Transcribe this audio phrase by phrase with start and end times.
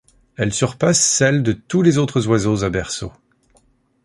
[0.35, 3.13] Elle surpasse celle de tous les autres oiseaux à berceaux.